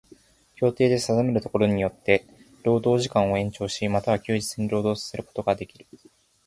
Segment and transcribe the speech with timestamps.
[0.55, 2.25] 協定で定めるところによつて
[2.63, 5.85] 労働時間を延長し、又は休日に労働させることができる。